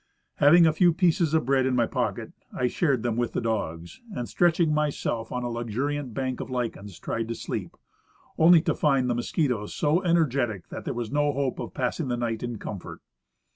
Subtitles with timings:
[0.37, 4.01] Having a few pieces of bread in my pocket, I shared them with the dogs,
[4.15, 7.77] and stretching mj^self on a luxuriant bank of hchens tried to sleep,
[8.35, 12.07] only to find the mosquitoes so ener getic that there was no hope of passing
[12.07, 13.01] the night in comfort.